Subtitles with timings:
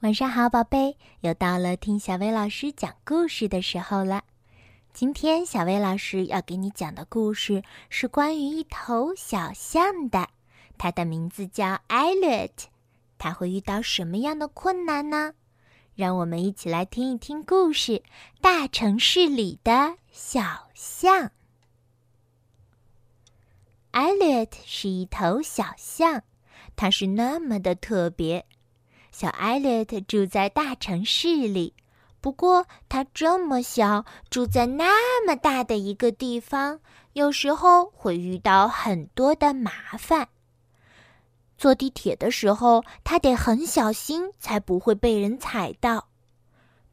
[0.00, 4.24] 晚上好，宝贝，又到了听小薇老师讲故事的时候了。
[4.94, 10.30] 今天小薇老师要给你讲的故事是关于一头小象的，
[10.78, 12.68] 它的名字叫艾略特。
[13.18, 15.34] 它会遇到什么样的困难呢？
[15.94, 17.92] 让我们一起来听一听故事
[18.40, 21.24] 《大城市里的小象》。
[23.90, 26.22] 艾略特是一头小象，
[26.74, 28.46] 它是那么的特别。
[29.12, 31.74] 小艾略特住在大城市里，
[32.20, 36.80] 不过他这么小，住在那么大的一个地方，
[37.12, 40.28] 有时候会遇到很多的麻烦。
[41.58, 46.08] 坐地铁的时候，他得很小心，才不会被人踩到。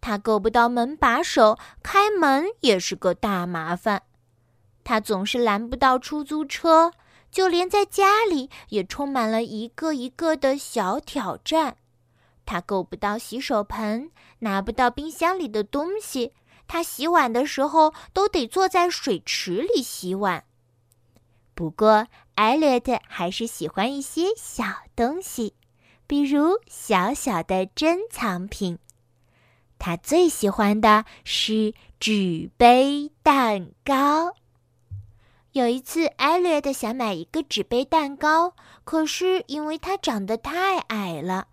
[0.01, 4.03] 他够不到门把手，开门也是个大麻烦。
[4.83, 6.91] 他总是拦不到出租车，
[7.31, 11.77] 就连在家里也充满了一个一个的小挑战。
[12.47, 16.33] 他够不到洗手盆，拿不到冰箱里的东西。
[16.65, 20.45] 他洗碗的时候都得坐在水池里洗碗。
[21.53, 24.63] 不过，艾略特还是喜欢一些小
[24.95, 25.53] 东西，
[26.07, 28.79] 比如小小的珍藏品。
[29.79, 34.33] 他最喜欢的是纸杯蛋糕。
[35.51, 41.47] 有一次，艾略特想买一个纸杯蛋糕，可是因为他长得太矮了。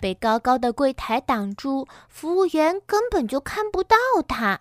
[0.00, 4.60] 被高高的柜台挡住，服务员根本就看不到他，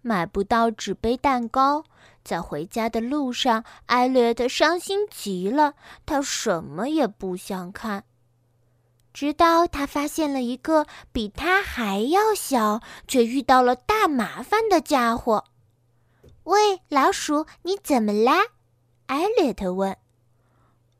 [0.00, 1.84] 买不到纸杯蛋糕。
[2.24, 5.74] 在回家的路上，艾略特伤心极了，
[6.06, 8.04] 他什么也不想看。
[9.12, 15.44] 直到他发现了一个比他还要小，却遇到了大麻烦的家伙。
[16.44, 18.34] “喂，老鼠，你怎么啦？”
[19.06, 19.96] 艾略特问。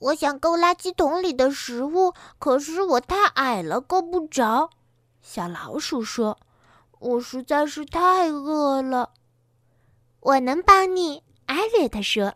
[0.03, 4.70] 我想够垃圾桶里的食物，可是我太矮了，够不着。
[5.20, 6.39] 小老鼠说
[6.98, 9.11] ：“我实在是太饿了。”
[10.19, 12.34] 我能帮你，艾略特说。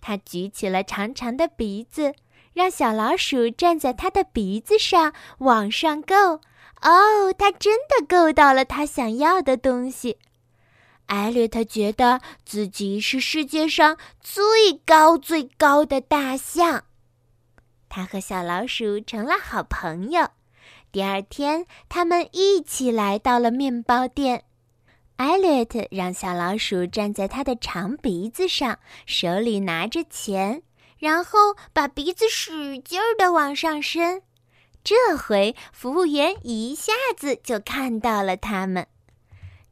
[0.00, 2.14] 他举起了长长的鼻子，
[2.54, 6.14] 让小老鼠站在他的鼻子上往上够。
[6.80, 10.18] 哦，他真的够到了他想要的东西。
[11.06, 16.84] 艾略特觉得自己是世界上最高最高的大象。
[17.90, 20.28] 他和小老鼠成了好朋友。
[20.92, 24.44] 第二天，他们一起来到了面包店。
[25.16, 30.62] 艾略特让小老鼠站在他的长鼻子上，手里拿着钱，
[30.98, 34.22] 然后把鼻子使劲儿地往上伸。
[34.82, 38.86] 这回，服务员一下子就看到了他们。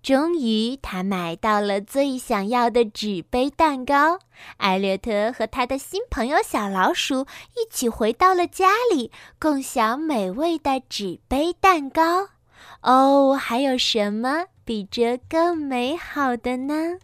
[0.03, 4.21] 终于，他买到了最想要的纸杯蛋糕。
[4.57, 7.27] 艾略特和他的新朋友小老鼠
[7.57, 12.29] 一起回到了家里，共享美味的纸杯蛋糕。
[12.81, 16.99] 哦，还有什么比这更美好的呢？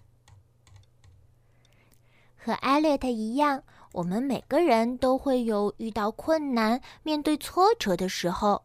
[2.36, 8.62] 和艾略特一样，我们每个人都会有遇到困难、面对挫折的时候。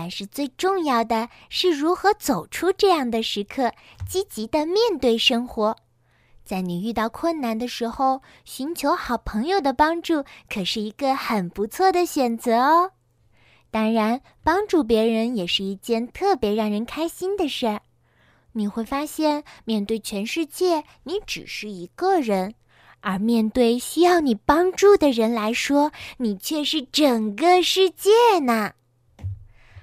[0.00, 3.72] 但是最重要的是如何走出这样的时刻，
[4.08, 5.76] 积极的面对生活。
[6.44, 12.92] 在你遇到困难的时候，寻求好朋友的帮助可是一个很不错的选择哦。
[13.72, 17.82] 当然，帮助别人也是一件特别让人开心的事儿。
[18.52, 22.52] 你会发现，面对全世界，你只是一个人；
[23.00, 28.74] 而面对需要你帮助的人来说，你却是整个世界呢。